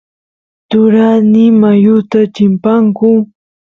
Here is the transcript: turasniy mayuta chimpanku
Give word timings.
turasniy 0.69 1.51
mayuta 1.61 2.19
chimpanku 2.33 3.07